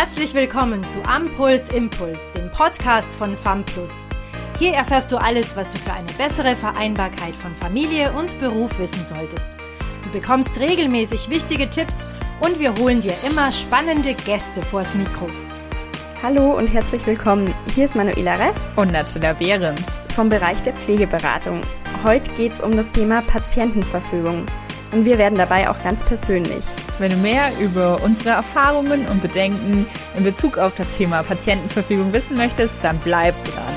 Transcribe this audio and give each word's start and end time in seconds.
Herzlich 0.00 0.32
willkommen 0.32 0.84
zu 0.84 1.02
Ampuls 1.02 1.70
Impuls, 1.70 2.30
dem 2.30 2.48
Podcast 2.52 3.12
von 3.12 3.36
FAMPLUS. 3.36 4.06
Hier 4.60 4.72
erfährst 4.74 5.10
du 5.10 5.16
alles, 5.16 5.56
was 5.56 5.72
du 5.72 5.78
für 5.78 5.92
eine 5.92 6.12
bessere 6.12 6.54
Vereinbarkeit 6.54 7.34
von 7.34 7.52
Familie 7.56 8.12
und 8.12 8.38
Beruf 8.38 8.78
wissen 8.78 9.04
solltest. 9.04 9.56
Du 10.04 10.10
bekommst 10.10 10.60
regelmäßig 10.60 11.28
wichtige 11.28 11.68
Tipps 11.68 12.06
und 12.38 12.60
wir 12.60 12.76
holen 12.76 13.00
dir 13.00 13.14
immer 13.28 13.50
spannende 13.50 14.14
Gäste 14.14 14.62
vors 14.62 14.94
Mikro. 14.94 15.26
Hallo 16.22 16.56
und 16.56 16.72
herzlich 16.72 17.04
willkommen. 17.04 17.52
Hier 17.74 17.86
ist 17.86 17.96
Manuela 17.96 18.36
Rest 18.36 18.60
und 18.76 18.92
Nathalie 18.92 19.34
Behrens 19.34 19.82
vom 20.14 20.28
Bereich 20.28 20.62
der 20.62 20.74
Pflegeberatung. 20.74 21.62
Heute 22.04 22.30
geht 22.34 22.52
es 22.52 22.60
um 22.60 22.70
das 22.70 22.88
Thema 22.92 23.20
Patientenverfügung 23.22 24.46
und 24.92 25.04
wir 25.04 25.18
werden 25.18 25.36
dabei 25.36 25.68
auch 25.68 25.82
ganz 25.82 26.04
persönlich. 26.04 26.64
Wenn 26.98 27.10
du 27.10 27.16
mehr 27.18 27.50
über 27.60 28.02
unsere 28.02 28.30
Erfahrungen 28.30 29.06
und 29.06 29.20
Bedenken 29.20 29.86
in 30.16 30.24
Bezug 30.24 30.58
auf 30.58 30.74
das 30.74 30.96
Thema 30.96 31.22
Patientenverfügung 31.22 32.12
wissen 32.12 32.36
möchtest, 32.36 32.74
dann 32.82 32.98
bleib 33.00 33.34
dran. 33.44 33.74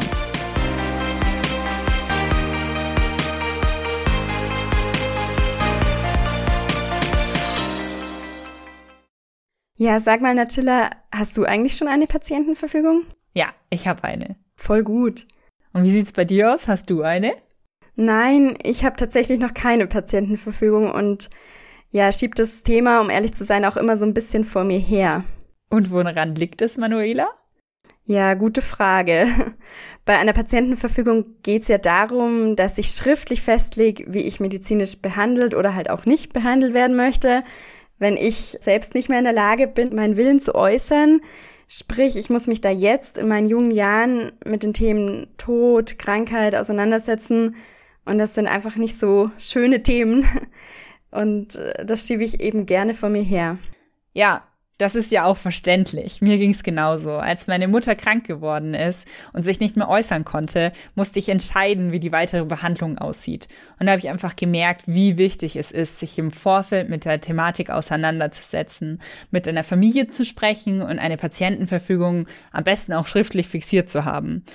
Ja, 9.78 10.00
sag 10.00 10.22
mal, 10.22 10.36
Natilla, 10.36 10.92
hast 11.12 11.38
du 11.38 11.44
eigentlich 11.44 11.76
schon 11.76 11.88
eine 11.88 12.06
Patientenverfügung? 12.06 13.04
Ja, 13.34 13.48
ich 13.72 13.88
habe 13.88 14.04
eine. 14.04 14.36
Voll 14.56 14.84
gut. 14.84 15.26
Und 15.74 15.84
wie 15.84 15.90
sieht's 15.90 16.12
bei 16.12 16.24
dir 16.24 16.54
aus? 16.54 16.68
Hast 16.68 16.90
du 16.92 17.02
eine? 17.02 17.34
Nein, 18.02 18.58
ich 18.64 18.84
habe 18.84 18.96
tatsächlich 18.96 19.40
noch 19.40 19.54
keine 19.54 19.86
Patientenverfügung 19.86 20.92
und 20.92 21.30
ja, 21.92 22.12
schiebt 22.12 22.40
das 22.40 22.64
Thema, 22.64 23.00
um 23.00 23.12
ehrlich 23.12 23.34
zu 23.34 23.46
sein, 23.46 23.64
auch 23.64 23.78
immer 23.78 23.96
so 23.96 24.06
ein 24.06 24.16
bisschen 24.16 24.44
vor 24.44 24.64
mir 24.64 24.80
her. 24.80 25.24
Und 25.70 25.92
woran 25.92 26.34
liegt 26.34 26.64
es, 26.64 26.78
Manuela? 26.78 27.28
Ja, 28.04 28.34
gute 28.34 28.64
Frage. 28.64 29.28
Bei 30.06 30.18
einer 30.18 30.34
Patientenverfügung 30.34 31.36
geht 31.44 31.62
es 31.62 31.68
ja 31.68 31.78
darum, 31.78 32.56
dass 32.56 32.80
ich 32.80 32.88
schriftlich 32.88 33.44
festlege, 33.44 34.04
wie 34.08 34.24
ich 34.24 34.40
medizinisch 34.40 34.98
behandelt 34.98 35.54
oder 35.54 35.76
halt 35.76 35.92
auch 35.92 36.08
nicht 36.08 36.34
behandelt 36.34 36.74
werden 36.74 36.96
möchte, 36.96 37.44
wenn 38.00 38.18
ich 38.18 38.58
selbst 38.62 38.96
nicht 38.96 39.10
mehr 39.10 39.20
in 39.20 39.26
der 39.26 39.34
Lage 39.34 39.68
bin, 39.68 39.94
meinen 39.94 40.18
Willen 40.18 40.42
zu 40.42 40.56
äußern. 40.56 41.22
Sprich, 41.68 42.18
ich 42.18 42.32
muss 42.32 42.48
mich 42.48 42.62
da 42.62 42.72
jetzt 42.72 43.20
in 43.20 43.28
meinen 43.28 43.48
jungen 43.48 43.70
Jahren 43.70 44.32
mit 44.44 44.64
den 44.64 44.74
Themen 44.74 45.28
Tod, 45.38 46.00
Krankheit 46.00 46.56
auseinandersetzen 46.56 47.56
und 48.06 48.18
das 48.18 48.34
sind 48.34 48.48
einfach 48.48 48.76
nicht 48.76 48.98
so 48.98 49.30
schöne 49.38 49.84
Themen. 49.84 50.26
Und 51.12 51.56
äh, 51.56 51.86
das 51.86 52.08
schiebe 52.08 52.24
ich 52.24 52.40
eben 52.40 52.66
gerne 52.66 52.94
vor 52.94 53.10
mir 53.10 53.22
her. 53.22 53.58
Ja, 54.14 54.48
das 54.82 54.96
ist 54.96 55.12
ja 55.12 55.26
auch 55.26 55.38
verständlich. 55.38 56.22
Mir 56.22 56.40
ging 56.40 56.50
es 56.50 56.64
genauso. 56.64 57.12
Als 57.12 57.46
meine 57.46 57.68
Mutter 57.68 57.94
krank 57.94 58.26
geworden 58.26 58.74
ist 58.74 59.08
und 59.32 59.44
sich 59.44 59.60
nicht 59.60 59.78
mehr 59.78 59.88
äußern 59.88 60.26
konnte, 60.26 60.74
musste 60.96 61.20
ich 61.20 61.30
entscheiden, 61.30 61.92
wie 61.92 62.00
die 62.00 62.12
weitere 62.12 62.46
Behandlung 62.46 62.98
aussieht. 62.98 63.48
Und 63.80 63.86
da 63.86 63.92
habe 63.92 64.00
ich 64.00 64.10
einfach 64.10 64.36
gemerkt, 64.36 64.88
wie 64.88 65.20
wichtig 65.20 65.56
es 65.56 65.72
ist, 65.72 66.00
sich 66.00 66.18
im 66.18 66.32
Vorfeld 66.32 66.90
mit 66.90 67.06
der 67.06 67.22
Thematik 67.22 67.70
auseinanderzusetzen, 67.70 69.00
mit 69.30 69.48
einer 69.48 69.64
Familie 69.64 70.08
zu 70.10 70.26
sprechen 70.26 70.82
und 70.82 70.98
eine 70.98 71.18
Patientenverfügung 71.18 72.28
am 72.52 72.64
besten 72.64 72.94
auch 72.94 73.06
schriftlich 73.06 73.48
fixiert 73.48 73.92
zu 73.92 74.04
haben. 74.04 74.46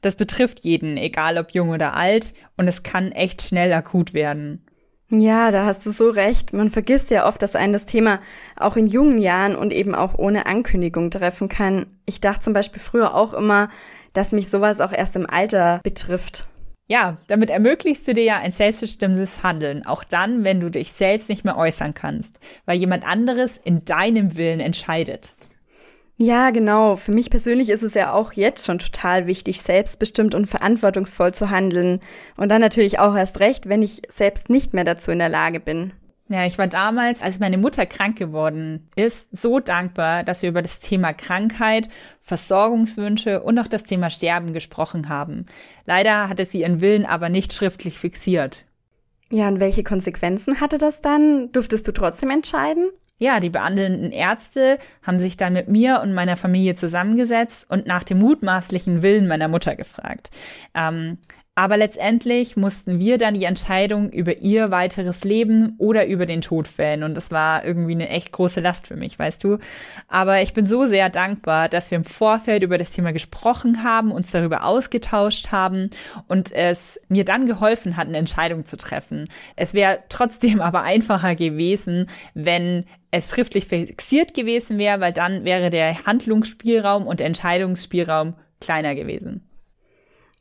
Das 0.00 0.16
betrifft 0.16 0.60
jeden, 0.60 0.96
egal 0.96 1.36
ob 1.36 1.50
jung 1.50 1.68
oder 1.68 1.94
alt, 1.94 2.32
und 2.56 2.68
es 2.68 2.82
kann 2.84 3.12
echt 3.12 3.42
schnell 3.42 3.72
akut 3.74 4.14
werden. 4.14 4.64
Ja, 5.10 5.50
da 5.50 5.66
hast 5.66 5.84
du 5.84 5.92
so 5.92 6.08
recht. 6.08 6.52
Man 6.52 6.70
vergisst 6.70 7.10
ja 7.10 7.26
oft, 7.26 7.42
dass 7.42 7.56
einen 7.56 7.72
das 7.72 7.86
Thema 7.86 8.20
auch 8.56 8.76
in 8.76 8.86
jungen 8.86 9.18
Jahren 9.18 9.54
und 9.54 9.72
eben 9.72 9.94
auch 9.94 10.18
ohne 10.18 10.46
Ankündigung 10.46 11.10
treffen 11.10 11.48
kann. 11.48 11.86
Ich 12.06 12.20
dachte 12.20 12.44
zum 12.44 12.52
Beispiel 12.52 12.80
früher 12.80 13.14
auch 13.14 13.34
immer, 13.34 13.68
dass 14.14 14.32
mich 14.32 14.48
sowas 14.48 14.80
auch 14.80 14.92
erst 14.92 15.16
im 15.16 15.28
Alter 15.28 15.80
betrifft. 15.82 16.48
Ja, 16.86 17.16
damit 17.28 17.48
ermöglichst 17.48 18.06
du 18.06 18.14
dir 18.14 18.24
ja 18.24 18.38
ein 18.38 18.52
selbstbestimmtes 18.52 19.42
Handeln, 19.42 19.86
auch 19.86 20.04
dann, 20.04 20.44
wenn 20.44 20.60
du 20.60 20.70
dich 20.70 20.92
selbst 20.92 21.30
nicht 21.30 21.44
mehr 21.44 21.56
äußern 21.56 21.94
kannst, 21.94 22.38
weil 22.66 22.78
jemand 22.78 23.06
anderes 23.06 23.56
in 23.56 23.84
deinem 23.86 24.36
Willen 24.36 24.60
entscheidet. 24.60 25.34
Ja, 26.16 26.50
genau. 26.50 26.94
Für 26.96 27.12
mich 27.12 27.28
persönlich 27.28 27.70
ist 27.70 27.82
es 27.82 27.94
ja 27.94 28.12
auch 28.12 28.32
jetzt 28.34 28.66
schon 28.66 28.78
total 28.78 29.26
wichtig, 29.26 29.60
selbstbestimmt 29.60 30.34
und 30.34 30.46
verantwortungsvoll 30.46 31.34
zu 31.34 31.50
handeln. 31.50 32.00
Und 32.36 32.50
dann 32.50 32.60
natürlich 32.60 33.00
auch 33.00 33.16
erst 33.16 33.40
recht, 33.40 33.68
wenn 33.68 33.82
ich 33.82 34.02
selbst 34.08 34.48
nicht 34.48 34.74
mehr 34.74 34.84
dazu 34.84 35.10
in 35.10 35.18
der 35.18 35.28
Lage 35.28 35.58
bin. 35.58 35.92
Ja, 36.28 36.46
ich 36.46 36.56
war 36.56 36.68
damals, 36.68 37.20
als 37.20 37.38
meine 37.38 37.58
Mutter 37.58 37.84
krank 37.84 38.16
geworden 38.16 38.88
ist, 38.96 39.28
so 39.30 39.60
dankbar, 39.60 40.24
dass 40.24 40.40
wir 40.40 40.48
über 40.48 40.62
das 40.62 40.80
Thema 40.80 41.12
Krankheit, 41.12 41.88
Versorgungswünsche 42.20 43.42
und 43.42 43.58
auch 43.58 43.66
das 43.66 43.82
Thema 43.82 44.08
Sterben 44.08 44.54
gesprochen 44.54 45.10
haben. 45.10 45.44
Leider 45.84 46.28
hatte 46.30 46.46
sie 46.46 46.60
ihren 46.60 46.80
Willen 46.80 47.04
aber 47.04 47.28
nicht 47.28 47.52
schriftlich 47.52 47.98
fixiert. 47.98 48.64
Ja, 49.30 49.48
und 49.48 49.60
welche 49.60 49.84
Konsequenzen 49.84 50.60
hatte 50.60 50.78
das 50.78 51.02
dann? 51.02 51.52
Durftest 51.52 51.88
du 51.88 51.92
trotzdem 51.92 52.30
entscheiden? 52.30 52.90
Ja, 53.18 53.38
die 53.38 53.50
behandelnden 53.50 54.10
Ärzte 54.10 54.78
haben 55.02 55.18
sich 55.18 55.36
dann 55.36 55.52
mit 55.52 55.68
mir 55.68 56.00
und 56.02 56.14
meiner 56.14 56.36
Familie 56.36 56.74
zusammengesetzt 56.74 57.70
und 57.70 57.86
nach 57.86 58.02
dem 58.02 58.18
mutmaßlichen 58.18 59.02
Willen 59.02 59.28
meiner 59.28 59.48
Mutter 59.48 59.76
gefragt. 59.76 60.30
Ähm, 60.74 61.18
aber 61.56 61.76
letztendlich 61.76 62.56
mussten 62.56 62.98
wir 62.98 63.16
dann 63.16 63.34
die 63.34 63.44
Entscheidung 63.44 64.10
über 64.10 64.38
ihr 64.38 64.72
weiteres 64.72 65.22
Leben 65.22 65.74
oder 65.78 66.04
über 66.06 66.26
den 66.26 66.40
Tod 66.40 66.66
fällen. 66.66 67.04
Und 67.04 67.14
das 67.14 67.30
war 67.30 67.64
irgendwie 67.64 67.92
eine 67.92 68.08
echt 68.08 68.32
große 68.32 68.58
Last 68.58 68.88
für 68.88 68.96
mich, 68.96 69.16
weißt 69.16 69.44
du. 69.44 69.58
Aber 70.08 70.42
ich 70.42 70.52
bin 70.52 70.66
so 70.66 70.86
sehr 70.86 71.10
dankbar, 71.10 71.68
dass 71.68 71.92
wir 71.92 71.96
im 71.96 72.04
Vorfeld 72.04 72.64
über 72.64 72.76
das 72.76 72.90
Thema 72.90 73.12
gesprochen 73.12 73.84
haben, 73.84 74.10
uns 74.10 74.32
darüber 74.32 74.64
ausgetauscht 74.64 75.52
haben 75.52 75.90
und 76.26 76.50
es 76.50 77.00
mir 77.08 77.24
dann 77.24 77.46
geholfen 77.46 77.96
hat, 77.96 78.08
eine 78.08 78.18
Entscheidung 78.18 78.66
zu 78.66 78.76
treffen. 78.76 79.28
Es 79.54 79.74
wäre 79.74 80.00
trotzdem 80.08 80.60
aber 80.60 80.82
einfacher 80.82 81.36
gewesen, 81.36 82.10
wenn 82.34 82.84
es 83.12 83.30
schriftlich 83.30 83.66
fixiert 83.66 84.34
gewesen 84.34 84.76
wäre, 84.76 84.98
weil 84.98 85.12
dann 85.12 85.44
wäre 85.44 85.70
der 85.70 86.04
Handlungsspielraum 86.04 87.06
und 87.06 87.20
Entscheidungsspielraum 87.20 88.34
kleiner 88.60 88.96
gewesen. 88.96 89.48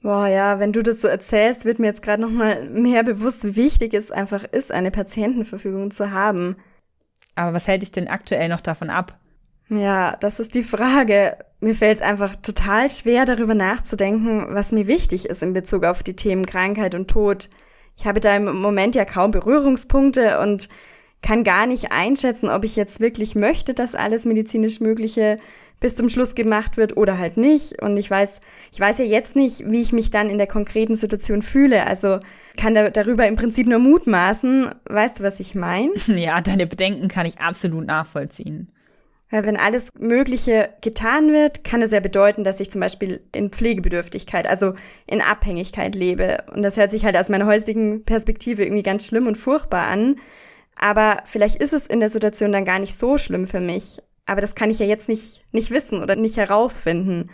Boah, 0.03 0.27
ja, 0.27 0.59
wenn 0.59 0.73
du 0.73 0.83
das 0.83 0.99
so 0.99 1.07
erzählst, 1.07 1.63
wird 1.63 1.79
mir 1.79 1.87
jetzt 1.87 2.01
gerade 2.01 2.21
noch 2.21 2.29
mal 2.29 2.69
mehr 2.69 3.03
bewusst, 3.03 3.45
wie 3.45 3.55
wichtig 3.55 3.93
es 3.93 4.11
einfach 4.11 4.43
ist, 4.43 4.69
eine 4.69 4.91
Patientenverfügung 4.91 5.91
zu 5.91 6.11
haben. 6.11 6.57
Aber 7.35 7.53
was 7.53 7.67
hält 7.67 7.83
dich 7.83 7.93
denn 7.93 8.09
aktuell 8.09 8.49
noch 8.49 8.59
davon 8.59 8.89
ab? 8.89 9.17
Ja, 9.69 10.17
das 10.17 10.41
ist 10.41 10.55
die 10.55 10.63
Frage. 10.63 11.37
Mir 11.61 11.73
fällt 11.73 11.99
es 11.99 12.03
einfach 12.03 12.35
total 12.35 12.89
schwer, 12.89 13.25
darüber 13.25 13.55
nachzudenken, 13.55 14.47
was 14.49 14.73
mir 14.73 14.87
wichtig 14.87 15.25
ist 15.25 15.41
in 15.41 15.53
Bezug 15.53 15.85
auf 15.85 16.03
die 16.03 16.17
Themen 16.17 16.45
Krankheit 16.45 16.95
und 16.95 17.09
Tod. 17.09 17.49
Ich 17.97 18.05
habe 18.05 18.19
da 18.19 18.35
im 18.35 18.59
Moment 18.59 18.95
ja 18.95 19.05
kaum 19.05 19.31
Berührungspunkte 19.31 20.41
und 20.41 20.67
kann 21.21 21.45
gar 21.45 21.65
nicht 21.65 21.93
einschätzen, 21.93 22.49
ob 22.49 22.65
ich 22.65 22.75
jetzt 22.75 22.99
wirklich 22.99 23.35
möchte, 23.35 23.73
dass 23.73 23.95
alles 23.95 24.25
medizinisch 24.25 24.81
Mögliche 24.81 25.37
bis 25.79 25.95
zum 25.95 26.09
Schluss 26.09 26.35
gemacht 26.35 26.77
wird 26.77 26.95
oder 26.97 27.17
halt 27.17 27.37
nicht. 27.37 27.81
Und 27.81 27.97
ich 27.97 28.09
weiß, 28.09 28.39
ich 28.71 28.79
weiß 28.79 28.99
ja 28.99 29.05
jetzt 29.05 29.35
nicht, 29.35 29.69
wie 29.69 29.81
ich 29.81 29.91
mich 29.91 30.09
dann 30.09 30.29
in 30.29 30.37
der 30.37 30.47
konkreten 30.47 30.95
Situation 30.95 31.41
fühle. 31.41 31.85
Also 31.85 32.19
kann 32.57 32.73
da, 32.73 32.89
darüber 32.89 33.27
im 33.27 33.35
Prinzip 33.35 33.67
nur 33.67 33.79
mutmaßen. 33.79 34.69
Weißt 34.85 35.19
du, 35.19 35.23
was 35.23 35.39
ich 35.39 35.55
meine? 35.55 35.91
Ja, 36.07 36.39
deine 36.41 36.67
Bedenken 36.67 37.09
kann 37.09 37.25
ich 37.25 37.39
absolut 37.39 37.85
nachvollziehen. 37.85 38.71
Weil 39.33 39.45
wenn 39.45 39.57
alles 39.57 39.87
Mögliche 39.97 40.69
getan 40.81 41.33
wird, 41.33 41.63
kann 41.63 41.81
es 41.81 41.89
ja 41.89 41.99
bedeuten, 41.99 42.43
dass 42.43 42.59
ich 42.59 42.69
zum 42.69 42.81
Beispiel 42.81 43.19
in 43.33 43.49
Pflegebedürftigkeit, 43.49 44.47
also 44.47 44.75
in 45.07 45.21
Abhängigkeit 45.21 45.95
lebe. 45.95 46.43
Und 46.53 46.61
das 46.61 46.77
hört 46.77 46.91
sich 46.91 47.03
halt 47.03 47.17
aus 47.17 47.29
meiner 47.29 47.47
heutigen 47.47 48.05
Perspektive 48.05 48.63
irgendwie 48.63 48.83
ganz 48.83 49.07
schlimm 49.07 49.25
und 49.25 49.35
furchtbar 49.35 49.87
an. 49.87 50.17
Aber 50.75 51.23
vielleicht 51.25 51.55
ist 51.55 51.73
es 51.73 51.87
in 51.87 51.99
der 51.99 52.09
Situation 52.09 52.51
dann 52.51 52.63
gar 52.63 52.77
nicht 52.77 52.97
so 52.97 53.17
schlimm 53.17 53.47
für 53.47 53.59
mich. 53.59 53.97
Aber 54.25 54.41
das 54.41 54.55
kann 54.55 54.69
ich 54.69 54.79
ja 54.79 54.85
jetzt 54.85 55.09
nicht, 55.09 55.43
nicht 55.51 55.71
wissen 55.71 56.01
oder 56.01 56.15
nicht 56.15 56.37
herausfinden. 56.37 57.29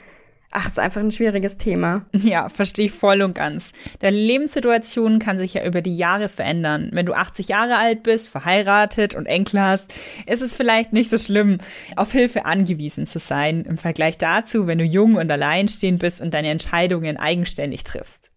Ach, 0.51 0.68
ist 0.68 0.80
einfach 0.80 1.01
ein 1.01 1.12
schwieriges 1.12 1.57
Thema. 1.57 2.06
Ja, 2.13 2.50
verstehe 2.50 2.88
ich 2.88 2.91
voll 2.91 3.21
und 3.21 3.36
ganz. 3.36 3.71
Deine 4.00 4.18
Lebenssituation 4.18 5.19
kann 5.19 5.38
sich 5.38 5.53
ja 5.53 5.65
über 5.65 5.81
die 5.81 5.95
Jahre 5.95 6.27
verändern. 6.27 6.89
Wenn 6.91 7.06
du 7.06 7.13
80 7.13 7.47
Jahre 7.47 7.77
alt 7.77 8.03
bist, 8.03 8.30
verheiratet 8.30 9.15
und 9.15 9.25
Enkel 9.27 9.62
hast, 9.62 9.94
ist 10.25 10.41
es 10.41 10.56
vielleicht 10.56 10.91
nicht 10.91 11.09
so 11.12 11.18
schlimm, 11.18 11.59
auf 11.95 12.12
Hilfe 12.12 12.45
angewiesen 12.45 13.06
zu 13.06 13.19
sein 13.19 13.63
im 13.63 13.77
Vergleich 13.77 14.18
dazu, 14.18 14.65
wenn 14.68 14.80
du 14.80 14.83
jung 14.83 15.15
und 15.15 15.31
alleinstehend 15.31 16.00
bist 16.00 16.21
und 16.21 16.33
deine 16.33 16.50
Entscheidungen 16.50 17.18
eigenständig 17.18 17.83
triffst. 17.83 18.31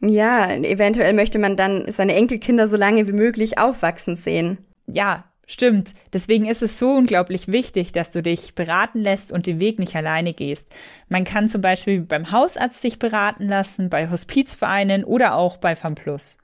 Ja, 0.00 0.52
eventuell 0.52 1.14
möchte 1.14 1.38
man 1.38 1.56
dann 1.56 1.90
seine 1.90 2.14
Enkelkinder 2.14 2.68
so 2.68 2.76
lange 2.76 3.08
wie 3.08 3.12
möglich 3.12 3.58
aufwachsen 3.58 4.16
sehen. 4.16 4.58
Ja, 4.86 5.24
Stimmt. 5.46 5.94
Deswegen 6.12 6.46
ist 6.46 6.62
es 6.62 6.78
so 6.78 6.90
unglaublich 6.90 7.46
wichtig, 7.46 7.92
dass 7.92 8.10
du 8.10 8.20
dich 8.20 8.56
beraten 8.56 9.00
lässt 9.00 9.30
und 9.30 9.46
den 9.46 9.60
Weg 9.60 9.78
nicht 9.78 9.94
alleine 9.94 10.34
gehst. 10.34 10.68
Man 11.08 11.22
kann 11.22 11.48
zum 11.48 11.60
Beispiel 11.60 12.00
beim 12.00 12.32
Hausarzt 12.32 12.82
dich 12.82 12.98
beraten 12.98 13.46
lassen, 13.46 13.88
bei 13.88 14.10
Hospizvereinen 14.10 15.04
oder 15.04 15.36
auch 15.36 15.56
bei 15.56 15.76
FAMPLUS. 15.76 16.36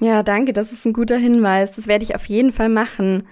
Ja, 0.00 0.22
danke. 0.22 0.54
Das 0.54 0.72
ist 0.72 0.86
ein 0.86 0.94
guter 0.94 1.18
Hinweis. 1.18 1.72
Das 1.72 1.86
werde 1.86 2.04
ich 2.04 2.14
auf 2.14 2.24
jeden 2.24 2.52
Fall 2.52 2.70
machen. 2.70 3.28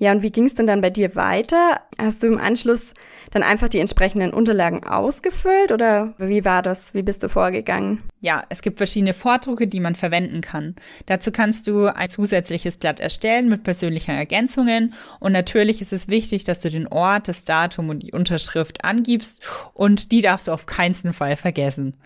Ja, 0.00 0.12
und 0.12 0.22
wie 0.22 0.30
ging 0.30 0.46
es 0.46 0.54
denn 0.54 0.68
dann 0.68 0.80
bei 0.80 0.90
dir 0.90 1.16
weiter? 1.16 1.80
Hast 1.98 2.22
du 2.22 2.28
im 2.28 2.38
Anschluss 2.38 2.94
dann 3.32 3.42
einfach 3.42 3.68
die 3.68 3.80
entsprechenden 3.80 4.32
Unterlagen 4.32 4.84
ausgefüllt 4.84 5.72
oder 5.72 6.14
wie 6.18 6.44
war 6.44 6.62
das? 6.62 6.94
Wie 6.94 7.02
bist 7.02 7.24
du 7.24 7.28
vorgegangen? 7.28 8.02
Ja, 8.20 8.44
es 8.48 8.62
gibt 8.62 8.78
verschiedene 8.78 9.12
Vordrucke, 9.12 9.66
die 9.66 9.80
man 9.80 9.96
verwenden 9.96 10.40
kann. 10.40 10.76
Dazu 11.06 11.32
kannst 11.32 11.66
du 11.66 11.86
ein 11.86 12.08
zusätzliches 12.08 12.76
Blatt 12.76 13.00
erstellen 13.00 13.48
mit 13.48 13.64
persönlichen 13.64 14.12
Ergänzungen 14.12 14.94
und 15.18 15.32
natürlich 15.32 15.82
ist 15.82 15.92
es 15.92 16.06
wichtig, 16.06 16.44
dass 16.44 16.60
du 16.60 16.70
den 16.70 16.86
Ort, 16.86 17.26
das 17.26 17.44
Datum 17.44 17.88
und 17.88 18.04
die 18.04 18.12
Unterschrift 18.12 18.84
angibst 18.84 19.42
und 19.74 20.12
die 20.12 20.22
darfst 20.22 20.46
du 20.46 20.52
auf 20.52 20.66
keinen 20.66 21.12
Fall 21.12 21.36
vergessen. 21.36 21.96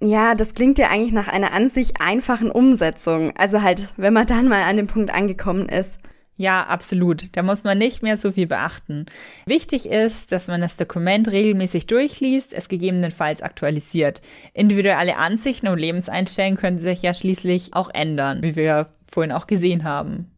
Ja, 0.00 0.34
das 0.34 0.52
klingt 0.54 0.78
ja 0.78 0.88
eigentlich 0.88 1.12
nach 1.12 1.28
einer 1.28 1.52
an 1.52 1.68
sich 1.68 2.00
einfachen 2.00 2.50
Umsetzung. 2.50 3.34
Also 3.36 3.62
halt, 3.62 3.92
wenn 3.96 4.12
man 4.12 4.26
dann 4.26 4.48
mal 4.48 4.62
an 4.62 4.76
dem 4.76 4.86
Punkt 4.86 5.10
angekommen 5.10 5.68
ist. 5.68 5.98
Ja, 6.38 6.64
absolut. 6.64 7.34
Da 7.34 7.42
muss 7.42 7.64
man 7.64 7.78
nicht 7.78 8.02
mehr 8.02 8.18
so 8.18 8.32
viel 8.32 8.46
beachten. 8.46 9.06
Wichtig 9.46 9.86
ist, 9.86 10.32
dass 10.32 10.48
man 10.48 10.60
das 10.60 10.76
Dokument 10.76 11.28
regelmäßig 11.28 11.86
durchliest, 11.86 12.52
es 12.52 12.68
gegebenenfalls 12.68 13.40
aktualisiert. 13.40 14.20
Individuelle 14.52 15.16
Ansichten 15.16 15.68
und 15.68 15.78
Lebenseinstellungen 15.78 16.58
können 16.58 16.78
sich 16.78 17.00
ja 17.00 17.14
schließlich 17.14 17.72
auch 17.72 17.88
ändern, 17.92 18.42
wie 18.42 18.54
wir 18.54 18.88
vorhin 19.10 19.32
auch 19.32 19.46
gesehen 19.46 19.84
haben. 19.84 20.30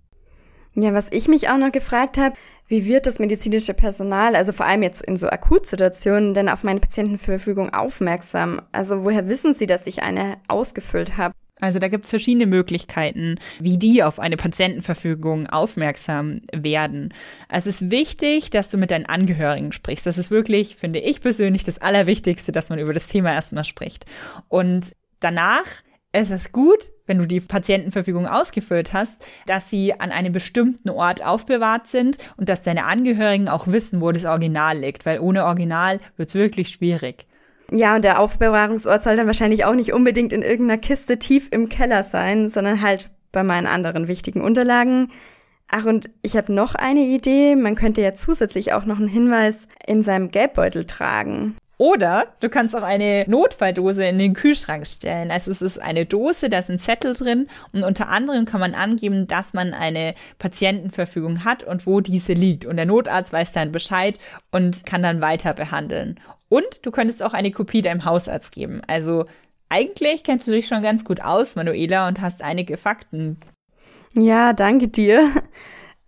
Ja, 0.74 0.94
was 0.94 1.10
ich 1.10 1.26
mich 1.26 1.48
auch 1.48 1.58
noch 1.58 1.72
gefragt 1.72 2.16
habe, 2.18 2.36
wie 2.68 2.86
wird 2.86 3.06
das 3.06 3.18
medizinische 3.18 3.74
Personal, 3.74 4.36
also 4.36 4.52
vor 4.52 4.66
allem 4.66 4.84
jetzt 4.84 5.02
in 5.02 5.16
so 5.16 5.26
Akutsituationen, 5.28 6.34
denn 6.34 6.48
auf 6.48 6.62
meine 6.62 6.78
Patientenverfügung 6.78 7.72
aufmerksam? 7.72 8.62
Also 8.70 9.04
woher 9.04 9.28
wissen 9.28 9.54
Sie, 9.54 9.66
dass 9.66 9.86
ich 9.88 10.02
eine 10.02 10.36
ausgefüllt 10.46 11.16
habe? 11.16 11.34
Also 11.60 11.78
da 11.78 11.88
gibt 11.88 12.04
es 12.04 12.10
verschiedene 12.10 12.46
Möglichkeiten, 12.46 13.36
wie 13.58 13.78
die 13.78 14.02
auf 14.02 14.20
eine 14.20 14.36
Patientenverfügung 14.36 15.46
aufmerksam 15.48 16.42
werden. 16.52 17.12
Es 17.48 17.66
ist 17.66 17.90
wichtig, 17.90 18.50
dass 18.50 18.70
du 18.70 18.78
mit 18.78 18.90
deinen 18.90 19.06
Angehörigen 19.06 19.72
sprichst. 19.72 20.06
Das 20.06 20.18
ist 20.18 20.30
wirklich, 20.30 20.76
finde 20.76 21.00
ich 21.00 21.20
persönlich, 21.20 21.64
das 21.64 21.78
Allerwichtigste, 21.78 22.52
dass 22.52 22.68
man 22.68 22.78
über 22.78 22.92
das 22.92 23.08
Thema 23.08 23.32
erstmal 23.32 23.64
spricht. 23.64 24.06
Und 24.48 24.92
danach 25.20 25.66
ist 26.12 26.30
es 26.30 26.52
gut, 26.52 26.90
wenn 27.06 27.18
du 27.18 27.26
die 27.26 27.40
Patientenverfügung 27.40 28.26
ausgefüllt 28.26 28.92
hast, 28.92 29.26
dass 29.46 29.68
sie 29.68 29.98
an 29.98 30.10
einem 30.10 30.32
bestimmten 30.32 30.90
Ort 30.90 31.24
aufbewahrt 31.24 31.86
sind 31.86 32.18
und 32.36 32.48
dass 32.48 32.62
deine 32.62 32.84
Angehörigen 32.84 33.48
auch 33.48 33.66
wissen, 33.66 34.00
wo 34.00 34.10
das 34.10 34.24
Original 34.24 34.78
liegt, 34.78 35.04
weil 35.04 35.20
ohne 35.20 35.44
Original 35.44 36.00
wird 36.16 36.30
es 36.30 36.34
wirklich 36.34 36.70
schwierig. 36.70 37.26
Ja, 37.70 37.96
und 37.96 38.02
der 38.02 38.20
Aufbewahrungsort 38.20 39.02
soll 39.02 39.16
dann 39.16 39.26
wahrscheinlich 39.26 39.64
auch 39.64 39.74
nicht 39.74 39.92
unbedingt 39.92 40.32
in 40.32 40.42
irgendeiner 40.42 40.80
Kiste 40.80 41.18
tief 41.18 41.48
im 41.50 41.68
Keller 41.68 42.02
sein, 42.02 42.48
sondern 42.48 42.80
halt 42.80 43.10
bei 43.30 43.42
meinen 43.42 43.66
anderen 43.66 44.08
wichtigen 44.08 44.40
Unterlagen. 44.40 45.10
Ach, 45.68 45.84
und 45.84 46.08
ich 46.22 46.36
habe 46.36 46.52
noch 46.52 46.74
eine 46.74 47.02
Idee. 47.02 47.54
Man 47.54 47.74
könnte 47.74 48.00
ja 48.00 48.14
zusätzlich 48.14 48.72
auch 48.72 48.86
noch 48.86 48.98
einen 48.98 49.08
Hinweis 49.08 49.68
in 49.86 50.02
seinem 50.02 50.30
Geldbeutel 50.30 50.84
tragen. 50.84 51.56
Oder 51.78 52.26
du 52.40 52.48
kannst 52.48 52.74
auch 52.74 52.82
eine 52.82 53.24
Notfalldose 53.28 54.04
in 54.04 54.18
den 54.18 54.34
Kühlschrank 54.34 54.84
stellen. 54.86 55.30
Also 55.30 55.52
es 55.52 55.62
ist 55.62 55.80
eine 55.80 56.06
Dose, 56.06 56.50
da 56.50 56.58
ein 56.58 56.80
Zettel 56.80 57.14
drin 57.14 57.46
und 57.72 57.84
unter 57.84 58.08
anderem 58.08 58.44
kann 58.44 58.58
man 58.58 58.74
angeben, 58.74 59.28
dass 59.28 59.54
man 59.54 59.72
eine 59.72 60.14
Patientenverfügung 60.40 61.44
hat 61.44 61.62
und 61.62 61.86
wo 61.86 62.00
diese 62.00 62.32
liegt. 62.32 62.66
Und 62.66 62.76
der 62.76 62.86
Notarzt 62.86 63.32
weiß 63.32 63.52
dann 63.52 63.70
Bescheid 63.70 64.18
und 64.50 64.84
kann 64.86 65.04
dann 65.04 65.20
weiter 65.20 65.54
behandeln. 65.54 66.18
Und 66.48 66.84
du 66.84 66.90
könntest 66.90 67.22
auch 67.22 67.32
eine 67.32 67.52
Kopie 67.52 67.80
deinem 67.80 68.04
Hausarzt 68.04 68.50
geben. 68.50 68.82
Also 68.88 69.26
eigentlich 69.68 70.24
kennst 70.24 70.48
du 70.48 70.52
dich 70.52 70.66
schon 70.66 70.82
ganz 70.82 71.04
gut 71.04 71.20
aus, 71.20 71.54
Manuela, 71.54 72.08
und 72.08 72.20
hast 72.20 72.42
einige 72.42 72.76
Fakten. 72.76 73.38
Ja, 74.14 74.52
danke 74.52 74.88
dir. 74.88 75.30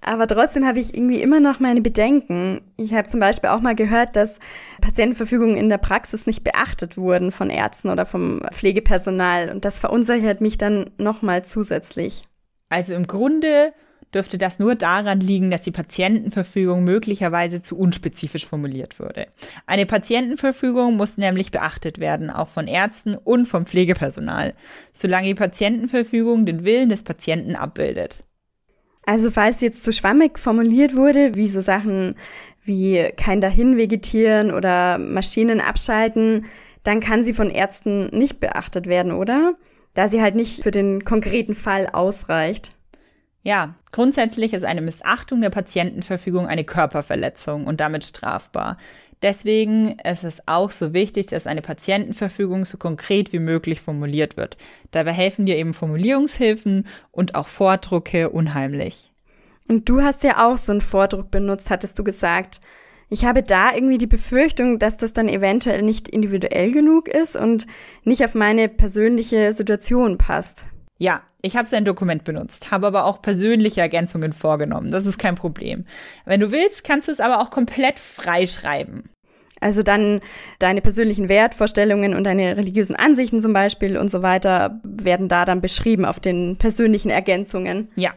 Aber 0.02 0.26
trotzdem 0.26 0.66
habe 0.66 0.78
ich 0.78 0.94
irgendwie 0.94 1.20
immer 1.20 1.40
noch 1.40 1.60
meine 1.60 1.82
Bedenken. 1.82 2.62
Ich 2.76 2.94
habe 2.94 3.08
zum 3.08 3.20
Beispiel 3.20 3.50
auch 3.50 3.60
mal 3.60 3.74
gehört, 3.74 4.16
dass 4.16 4.38
Patientenverfügungen 4.80 5.56
in 5.56 5.68
der 5.68 5.78
Praxis 5.78 6.26
nicht 6.26 6.42
beachtet 6.42 6.96
wurden 6.96 7.32
von 7.32 7.50
Ärzten 7.50 7.90
oder 7.90 8.06
vom 8.06 8.42
Pflegepersonal. 8.50 9.50
Und 9.50 9.64
das 9.64 9.78
verunsichert 9.78 10.40
mich 10.40 10.56
dann 10.56 10.90
nochmal 10.96 11.44
zusätzlich. 11.44 12.22
Also 12.70 12.94
im 12.94 13.06
Grunde 13.06 13.74
dürfte 14.14 14.38
das 14.38 14.58
nur 14.58 14.74
daran 14.74 15.20
liegen, 15.20 15.50
dass 15.50 15.62
die 15.62 15.70
Patientenverfügung 15.70 16.82
möglicherweise 16.82 17.62
zu 17.62 17.78
unspezifisch 17.78 18.46
formuliert 18.46 18.98
würde. 18.98 19.26
Eine 19.66 19.86
Patientenverfügung 19.86 20.96
muss 20.96 21.16
nämlich 21.16 21.50
beachtet 21.50 21.98
werden, 21.98 22.30
auch 22.30 22.48
von 22.48 22.66
Ärzten 22.66 23.14
und 23.14 23.46
vom 23.46 23.66
Pflegepersonal, 23.66 24.52
solange 24.92 25.28
die 25.28 25.34
Patientenverfügung 25.34 26.46
den 26.46 26.64
Willen 26.64 26.88
des 26.88 27.04
Patienten 27.04 27.54
abbildet. 27.54 28.24
Also 29.04 29.30
falls 29.30 29.60
jetzt 29.60 29.82
zu 29.82 29.92
schwammig 29.92 30.38
formuliert 30.38 30.94
wurde, 30.94 31.34
wie 31.34 31.48
so 31.48 31.60
Sachen 31.60 32.16
wie 32.62 33.10
kein 33.16 33.40
dahin 33.40 33.76
vegetieren 33.76 34.52
oder 34.52 34.98
Maschinen 34.98 35.60
abschalten, 35.60 36.46
dann 36.84 37.00
kann 37.00 37.24
sie 37.24 37.34
von 37.34 37.50
Ärzten 37.50 38.08
nicht 38.16 38.40
beachtet 38.40 38.86
werden, 38.86 39.12
oder? 39.12 39.54
Da 39.94 40.08
sie 40.08 40.22
halt 40.22 40.34
nicht 40.34 40.62
für 40.62 40.70
den 40.70 41.04
konkreten 41.04 41.54
Fall 41.54 41.88
ausreicht. 41.92 42.72
Ja, 43.42 43.74
grundsätzlich 43.90 44.52
ist 44.52 44.64
eine 44.64 44.82
Missachtung 44.82 45.40
der 45.40 45.50
Patientenverfügung 45.50 46.46
eine 46.46 46.64
Körperverletzung 46.64 47.66
und 47.66 47.80
damit 47.80 48.04
strafbar. 48.04 48.76
Deswegen 49.22 49.98
ist 49.98 50.24
es 50.24 50.48
auch 50.48 50.70
so 50.70 50.94
wichtig, 50.94 51.26
dass 51.26 51.46
eine 51.46 51.60
Patientenverfügung 51.60 52.64
so 52.64 52.78
konkret 52.78 53.32
wie 53.32 53.38
möglich 53.38 53.80
formuliert 53.80 54.36
wird. 54.36 54.56
Dabei 54.92 55.12
helfen 55.12 55.44
dir 55.44 55.56
eben 55.56 55.74
Formulierungshilfen 55.74 56.86
und 57.12 57.34
auch 57.34 57.48
Vordrucke 57.48 58.30
unheimlich. 58.30 59.12
Und 59.68 59.88
du 59.88 60.02
hast 60.02 60.24
ja 60.24 60.48
auch 60.48 60.56
so 60.56 60.72
einen 60.72 60.80
Vordruck 60.80 61.30
benutzt, 61.30 61.70
hattest 61.70 61.98
du 61.98 62.04
gesagt. 62.04 62.60
Ich 63.08 63.24
habe 63.24 63.42
da 63.42 63.74
irgendwie 63.74 63.98
die 63.98 64.06
Befürchtung, 64.06 64.78
dass 64.78 64.96
das 64.96 65.12
dann 65.12 65.28
eventuell 65.28 65.82
nicht 65.82 66.08
individuell 66.08 66.72
genug 66.72 67.08
ist 67.08 67.36
und 67.36 67.66
nicht 68.04 68.24
auf 68.24 68.34
meine 68.34 68.68
persönliche 68.68 69.52
Situation 69.52 70.16
passt. 70.16 70.64
Ja, 71.00 71.22
ich 71.40 71.56
habe 71.56 71.66
sein 71.66 71.86
Dokument 71.86 72.24
benutzt, 72.24 72.70
habe 72.70 72.86
aber 72.86 73.06
auch 73.06 73.22
persönliche 73.22 73.80
Ergänzungen 73.80 74.34
vorgenommen. 74.34 74.90
Das 74.90 75.06
ist 75.06 75.18
kein 75.18 75.34
Problem. 75.34 75.86
Wenn 76.26 76.40
du 76.40 76.52
willst, 76.52 76.84
kannst 76.84 77.08
du 77.08 77.12
es 77.12 77.20
aber 77.20 77.40
auch 77.40 77.50
komplett 77.50 77.98
freischreiben. 77.98 79.08
Also 79.60 79.82
dann 79.82 80.20
deine 80.58 80.82
persönlichen 80.82 81.30
Wertvorstellungen 81.30 82.14
und 82.14 82.24
deine 82.24 82.58
religiösen 82.58 82.96
Ansichten 82.96 83.40
zum 83.40 83.54
Beispiel 83.54 83.96
und 83.96 84.10
so 84.10 84.20
weiter 84.20 84.78
werden 84.84 85.28
da 85.28 85.46
dann 85.46 85.62
beschrieben 85.62 86.04
auf 86.04 86.20
den 86.20 86.58
persönlichen 86.58 87.10
Ergänzungen. 87.10 87.88
Ja, 87.96 88.12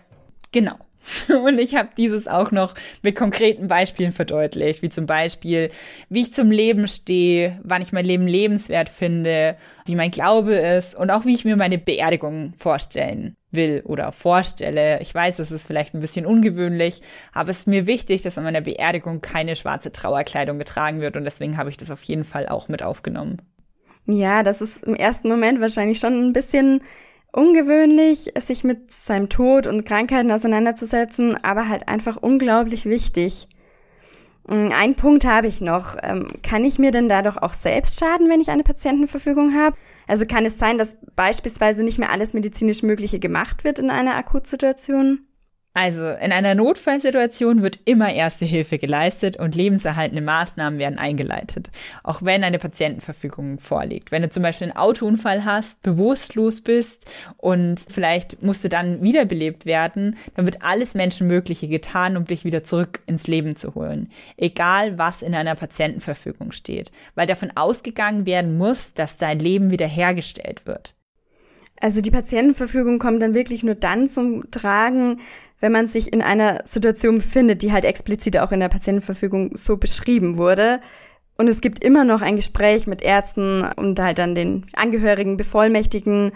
genau. 0.51 0.75
Und 1.29 1.59
ich 1.59 1.75
habe 1.75 1.89
dieses 1.97 2.27
auch 2.27 2.51
noch 2.51 2.75
mit 3.01 3.15
konkreten 3.15 3.67
Beispielen 3.67 4.11
verdeutlicht, 4.11 4.81
wie 4.81 4.89
zum 4.89 5.05
Beispiel, 5.05 5.69
wie 6.09 6.21
ich 6.21 6.33
zum 6.33 6.51
Leben 6.51 6.87
stehe, 6.87 7.59
wann 7.63 7.81
ich 7.81 7.91
mein 7.91 8.05
Leben 8.05 8.27
lebenswert 8.27 8.89
finde, 8.89 9.57
wie 9.85 9.95
mein 9.95 10.11
Glaube 10.11 10.55
ist 10.55 10.95
und 10.95 11.11
auch 11.11 11.25
wie 11.25 11.35
ich 11.35 11.45
mir 11.45 11.55
meine 11.55 11.77
Beerdigung 11.77 12.53
vorstellen 12.57 13.35
will 13.51 13.83
oder 13.85 14.11
vorstelle. 14.11 14.99
Ich 15.01 15.13
weiß, 15.13 15.39
es 15.39 15.51
ist 15.51 15.67
vielleicht 15.67 15.93
ein 15.93 16.01
bisschen 16.01 16.25
ungewöhnlich, 16.25 17.01
aber 17.33 17.51
es 17.51 17.59
ist 17.59 17.67
mir 17.67 17.85
wichtig, 17.85 18.23
dass 18.23 18.37
an 18.37 18.45
meiner 18.45 18.61
Beerdigung 18.61 19.21
keine 19.21 19.55
schwarze 19.55 19.91
Trauerkleidung 19.91 20.57
getragen 20.57 21.01
wird 21.01 21.17
und 21.17 21.23
deswegen 21.23 21.57
habe 21.57 21.69
ich 21.69 21.77
das 21.77 21.91
auf 21.91 22.03
jeden 22.03 22.23
Fall 22.23 22.47
auch 22.47 22.67
mit 22.67 22.81
aufgenommen. 22.81 23.41
Ja, 24.05 24.43
das 24.43 24.61
ist 24.61 24.83
im 24.83 24.95
ersten 24.95 25.29
Moment 25.29 25.61
wahrscheinlich 25.61 25.99
schon 25.99 26.27
ein 26.27 26.33
bisschen 26.33 26.81
ungewöhnlich, 27.33 28.31
sich 28.39 28.63
mit 28.63 28.91
seinem 28.91 29.27
Tod 29.27 29.67
und 29.67 29.85
Krankheiten 29.85 30.31
auseinanderzusetzen, 30.31 31.43
aber 31.43 31.67
halt 31.67 31.89
einfach 31.89 32.15
unglaublich 32.17 32.85
wichtig. 32.85 33.47
Mm, 34.47 34.69
ein 34.71 34.95
Punkt 34.95 35.25
habe 35.25 35.47
ich 35.47 35.59
noch. 35.59 35.97
Ähm, 36.01 36.33
kann 36.43 36.63
ich 36.63 36.79
mir 36.79 36.91
denn 36.91 37.09
dadurch 37.09 37.37
auch 37.37 37.53
selbst 37.53 37.99
schaden, 37.99 38.29
wenn 38.29 38.39
ich 38.39 38.49
eine 38.49 38.63
Patientenverfügung 38.63 39.55
habe? 39.55 39.75
Also 40.07 40.25
kann 40.25 40.45
es 40.45 40.57
sein, 40.57 40.77
dass 40.77 40.95
beispielsweise 41.15 41.83
nicht 41.83 41.97
mehr 41.97 42.11
alles 42.11 42.33
medizinisch 42.33 42.83
Mögliche 42.83 43.19
gemacht 43.19 43.63
wird 43.63 43.79
in 43.79 43.89
einer 43.89 44.15
Akutsituation? 44.15 45.25
Also 45.75 46.07
in 46.07 46.31
einer 46.31 46.53
Notfallsituation 46.53 47.63
wird 47.63 47.79
immer 47.85 48.13
erste 48.13 48.45
Hilfe 48.45 48.77
geleistet 48.77 49.37
und 49.37 49.55
lebenserhaltende 49.55 50.21
Maßnahmen 50.21 50.77
werden 50.77 50.99
eingeleitet, 50.99 51.71
auch 52.03 52.21
wenn 52.21 52.43
eine 52.43 52.59
Patientenverfügung 52.59 53.57
vorliegt. 53.57 54.11
Wenn 54.11 54.21
du 54.21 54.29
zum 54.29 54.43
Beispiel 54.43 54.67
einen 54.67 54.77
Autounfall 54.77 55.45
hast, 55.45 55.81
bewusstlos 55.81 56.61
bist 56.61 57.05
und 57.37 57.83
vielleicht 57.89 58.43
musst 58.43 58.63
du 58.63 58.69
dann 58.69 59.01
wiederbelebt 59.01 59.65
werden, 59.65 60.15
dann 60.35 60.45
wird 60.45 60.61
alles 60.61 60.93
Menschenmögliche 60.93 61.67
getan, 61.67 62.17
um 62.17 62.25
dich 62.25 62.45
wieder 62.45 62.63
zurück 62.63 63.01
ins 63.07 63.25
Leben 63.25 63.55
zu 63.55 63.73
holen. 63.73 64.11
Egal, 64.37 64.99
was 64.99 65.23
in 65.23 65.33
einer 65.33 65.55
Patientenverfügung 65.55 66.51
steht, 66.51 66.91
weil 67.15 67.25
davon 67.25 67.51
ausgegangen 67.55 68.27
werden 68.27 68.59
muss, 68.59 68.93
dass 68.93 69.17
dein 69.17 69.39
Leben 69.39 69.71
wiederhergestellt 69.71 70.67
wird. 70.67 70.93
Also 71.81 71.99
die 71.99 72.11
Patientenverfügung 72.11 72.97
kommt 72.97 73.21
dann 73.21 73.33
wirklich 73.33 73.63
nur 73.63 73.75
dann 73.75 74.07
zum 74.07 74.49
Tragen, 74.51 75.19
wenn 75.63 75.71
man 75.71 75.87
sich 75.87 76.11
in 76.11 76.21
einer 76.21 76.61
Situation 76.65 77.19
befindet, 77.19 77.61
die 77.61 77.71
halt 77.71 77.85
explizit 77.85 78.37
auch 78.37 78.51
in 78.51 78.59
der 78.59 78.67
Patientenverfügung 78.67 79.55
so 79.55 79.77
beschrieben 79.77 80.37
wurde. 80.37 80.81
Und 81.37 81.47
es 81.47 81.61
gibt 81.61 81.81
immer 81.81 82.03
noch 82.03 82.21
ein 82.21 82.35
Gespräch 82.35 82.85
mit 82.85 83.01
Ärzten 83.01 83.63
und 83.77 83.97
halt 83.97 84.19
dann 84.19 84.35
den 84.35 84.65
Angehörigen, 84.73 85.37
Bevollmächtigen. 85.37 86.33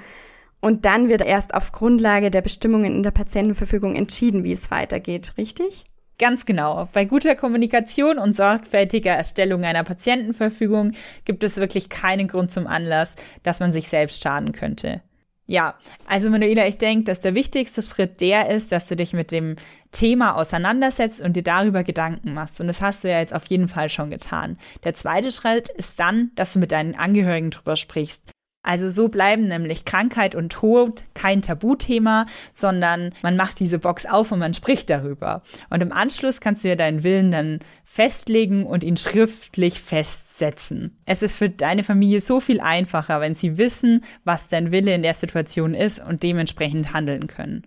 und 0.62 0.86
dann 0.86 1.10
wird 1.10 1.26
erst 1.26 1.54
auf 1.54 1.74
Grundlage 1.74 2.32
der 2.32 2.42
Bestimmungen 2.42 2.96
in 2.96 3.04
der 3.04 3.12
Patientenverfügung 3.12 3.98
entschieden, 3.98 4.46
wie 4.46 4.54
es 4.54 4.72
weitergeht, 4.72 5.34
richtig? 5.38 5.84
Ganz 6.20 6.46
genau. 6.46 6.88
Bei 6.94 7.04
guter 7.04 7.36
Kommunikation 7.36 8.20
und 8.20 8.34
sorgfältiger 8.34 9.12
Erstellung 9.12 9.66
einer 9.66 9.84
Patientenverfügung 9.84 10.94
gibt 11.26 11.44
es 11.44 11.58
wirklich 11.58 11.90
keinen 11.90 12.30
Grund 12.30 12.50
zum 12.50 12.66
Anlass, 12.66 13.14
dass 13.44 13.60
man 13.60 13.74
sich 13.74 13.90
selbst 13.90 14.24
schaden 14.24 14.54
könnte. 14.54 15.02
Ja, 15.50 15.76
also 16.06 16.30
Manuela, 16.30 16.68
ich 16.68 16.78
denke, 16.78 17.06
dass 17.06 17.22
der 17.22 17.34
wichtigste 17.34 17.82
Schritt 17.82 18.20
der 18.20 18.50
ist, 18.50 18.74
dass 18.74 18.88
du 18.88 18.98
dich 18.98 19.14
mit 19.14 19.32
dem 19.32 19.56
Thema 19.94 20.36
auseinandersetzt 20.36 21.22
und 21.22 21.38
dir 21.38 21.44
darüber 21.44 21.86
Gedanken 21.86 22.34
machst. 22.34 22.60
Und 22.60 22.68
das 22.68 22.82
hast 22.82 23.06
du 23.06 23.10
ja 23.10 23.20
jetzt 23.20 23.34
auf 23.34 23.46
jeden 23.46 23.70
Fall 23.70 23.90
schon 23.90 24.10
getan. 24.10 24.58
Der 24.84 24.94
zweite 24.94 25.32
Schritt 25.32 25.70
ist 25.70 26.00
dann, 26.00 26.32
dass 26.36 26.52
du 26.52 26.60
mit 26.60 26.74
deinen 26.74 26.96
Angehörigen 26.96 27.52
drüber 27.52 27.78
sprichst. 27.78 28.24
Also 28.68 28.90
so 28.90 29.08
bleiben 29.08 29.48
nämlich 29.48 29.86
Krankheit 29.86 30.36
und 30.36 30.52
Tod 30.52 31.06
kein 31.14 31.42
Tabuthema, 31.42 32.26
sondern 32.52 33.14
man 33.22 33.38
macht 33.38 33.62
diese 33.62 33.80
Box 33.80 34.06
auf 34.06 34.34
und 34.34 34.40
man 34.40 34.54
spricht 34.54 34.90
darüber. 34.90 35.42
Und 35.70 35.82
im 35.82 35.94
Anschluss 35.94 36.42
kannst 36.42 36.66
du 36.66 36.68
dir 36.68 36.76
deinen 36.76 37.06
Willen 37.06 37.32
dann 37.32 37.60
festlegen 37.86 38.66
und 38.66 38.84
ihn 38.84 38.98
schriftlich 38.98 39.80
festsetzen. 39.80 40.98
Es 41.06 41.22
ist 41.22 41.38
für 41.38 41.50
deine 41.50 41.86
Familie 41.86 42.20
so 42.20 42.42
viel 42.42 42.60
einfacher, 42.60 43.22
wenn 43.22 43.36
sie 43.36 43.58
wissen, 43.58 44.04
was 44.26 44.50
dein 44.50 44.70
Wille 44.70 44.94
in 44.94 45.02
der 45.02 45.14
Situation 45.14 45.74
ist 45.74 46.06
und 46.06 46.22
dementsprechend 46.22 46.92
handeln 46.92 47.28
können. 47.28 47.64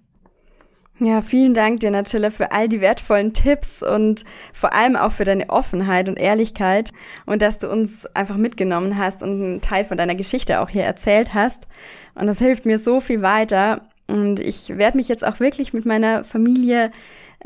Ja, 1.03 1.23
vielen 1.23 1.55
Dank 1.55 1.81
dir, 1.81 1.91
Natilla, 1.91 2.29
für 2.29 2.53
all 2.53 2.69
die 2.69 2.83
wertvollen 2.83 3.33
Tipps 3.33 3.83
und 3.83 4.25
vor 4.53 4.75
allem 4.75 4.97
auch 4.97 5.13
für 5.13 5.25
deine 5.25 5.49
Offenheit 5.49 6.11
und 6.11 6.19
Ehrlichkeit 6.19 6.93
und 7.25 7.41
dass 7.41 7.57
du 7.57 7.71
uns 7.71 8.05
einfach 8.15 8.37
mitgenommen 8.37 8.99
hast 8.99 9.23
und 9.23 9.31
einen 9.31 9.61
Teil 9.63 9.87
von 9.87 9.97
deiner 9.97 10.15
Geschichte 10.15 10.61
auch 10.61 10.69
hier 10.69 10.85
erzählt 10.85 11.33
hast. 11.33 11.61
Und 12.15 12.27
das 12.27 12.39
hilft 12.39 12.67
mir 12.67 12.79
so 12.79 13.01
viel 13.01 13.23
weiter. 13.23 13.89
Und 14.09 14.41
ich 14.41 14.77
werde 14.77 14.99
mich 14.99 15.09
jetzt 15.09 15.25
auch 15.25 15.41
wirklich 15.41 15.73
mit 15.73 15.87
meiner 15.87 16.23
Familie 16.23 16.91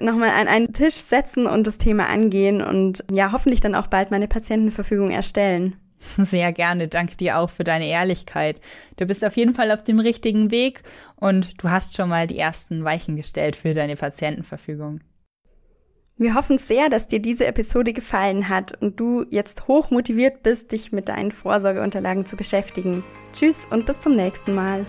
nochmal 0.01 0.31
an 0.31 0.49
einen 0.49 0.73
Tisch 0.73 0.97
setzen 0.97 1.47
und 1.47 1.65
das 1.69 1.79
Thema 1.79 2.09
angehen 2.09 2.61
und 2.61 3.05
ja, 3.09 3.31
hoffentlich 3.31 3.61
dann 3.61 3.77
auch 3.77 3.87
bald 3.87 4.11
meine 4.11 4.27
Patientenverfügung 4.27 5.13
erstellen. 5.13 5.77
Sehr 6.19 6.53
gerne. 6.53 6.89
Danke 6.89 7.17
dir 7.17 7.39
auch 7.39 7.51
für 7.51 7.65
deine 7.65 7.87
Ehrlichkeit. 7.87 8.61
Du 8.97 9.07
bist 9.07 9.25
auf 9.25 9.37
jeden 9.37 9.55
Fall 9.55 9.71
auf 9.71 9.83
dem 9.83 10.01
richtigen 10.01 10.51
Weg 10.51 10.83
und 11.17 11.63
du 11.63 11.71
hast 11.71 11.97
schon 11.97 12.09
mal 12.09 12.27
die 12.27 12.39
ersten 12.39 12.85
Weichen 12.85 13.17
gestellt 13.17 13.57
für 13.57 13.75
deine 13.75 13.97
Patientenverfügung. 13.97 15.01
Wir 16.17 16.35
hoffen 16.35 16.59
sehr, 16.59 16.89
dass 16.91 17.09
dir 17.09 17.21
diese 17.21 17.47
Episode 17.47 17.93
gefallen 17.93 18.49
hat 18.49 18.81
und 18.81 19.01
du 19.01 19.25
jetzt 19.31 19.67
hoch 19.67 19.91
motiviert 19.91 20.45
bist, 20.45 20.71
dich 20.71 20.93
mit 20.93 21.09
deinen 21.09 21.33
Vorsorgeunterlagen 21.33 22.25
zu 22.25 22.37
beschäftigen. 22.37 23.03
Tschüss 23.33 23.67
und 23.71 23.85
bis 23.87 23.99
zum 23.99 24.15
nächsten 24.15 24.55
Mal. 24.55 24.87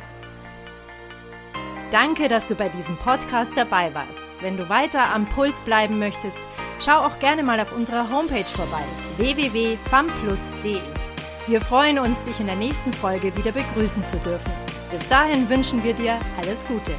Danke, 1.91 2.27
dass 2.27 2.48
du 2.48 2.55
bei 2.55 2.69
diesem 2.69 2.98
Podcast 2.98 3.53
dabei 3.55 3.91
warst. 3.95 4.36
Wenn 4.41 4.57
du 4.57 4.69
weiter 4.69 5.13
am 5.13 5.27
Puls 5.27 5.63
bleiben 5.63 5.98
möchtest, 5.98 6.39
schau 6.79 6.98
auch 6.98 7.17
gerne 7.19 7.41
mal 7.41 7.60
auf 7.60 7.75
unserer 7.75 8.10
Homepage 8.12 8.43
vorbei 8.43 8.84
www.famplus.de. 9.17 10.95
Wir 11.48 11.62
freuen 11.62 12.00
uns, 12.00 12.24
dich 12.24 12.40
in 12.40 12.48
der 12.48 12.56
nächsten 12.56 12.92
Folge 12.92 13.36
wieder 13.38 13.52
begrüßen 13.52 14.04
zu 14.08 14.18
dürfen. 14.18 14.52
Bis 14.90 15.08
dahin 15.10 15.48
wünschen 15.48 15.84
wir 15.84 15.94
dir 15.94 16.18
alles 16.42 16.66
Gute. 16.66 16.96